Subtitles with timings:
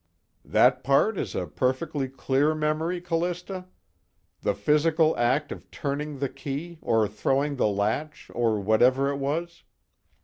[0.43, 3.67] "That part is a perfectly clear memory, Callista?
[4.41, 9.61] The physical act of turning the key or throwing the latch or whatever it was?"